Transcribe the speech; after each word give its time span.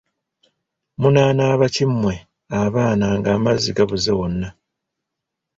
Munaanaaba 0.99 1.65
ki 1.73 1.85
mmwe 1.89 2.13
abaana 2.63 3.05
ng'amazzi 3.17 3.69
gabuze 3.77 4.11
wonna? 4.19 4.49